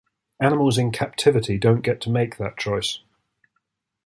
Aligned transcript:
Animals 0.39 0.79
in 0.79 0.91
captivity 0.91 1.59
don't 1.59 1.83
get 1.83 2.01
to 2.01 2.09
make 2.09 2.37
that 2.37 2.57
choice. 2.57 3.01